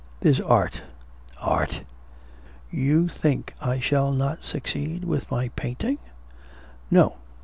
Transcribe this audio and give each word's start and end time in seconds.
'There's 0.21 0.41
art.' 0.41 0.81
'Art!' 1.39 1.81
'You 2.71 3.07
think 3.07 3.53
I 3.61 3.79
shall 3.79 4.11
not 4.11 4.43
succeed 4.43 5.03
with 5.03 5.29
my 5.29 5.49
painting?' 5.49 5.99
'No. 6.89 7.17